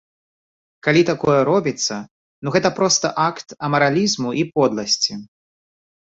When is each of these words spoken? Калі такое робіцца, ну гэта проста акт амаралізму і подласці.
Калі 0.85 1.01
такое 1.09 1.33
робіцца, 1.49 1.95
ну 2.47 2.53
гэта 2.55 2.71
проста 2.79 3.11
акт 3.27 3.47
амаралізму 3.67 4.29
і 4.41 4.47
подласці. 4.55 5.19